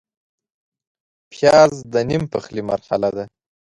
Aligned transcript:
پیاز 1.31 1.73
د 1.93 1.95
نیم 2.09 2.23
پخلي 2.33 2.61
مرحله 2.69 3.09
ده 3.15 3.25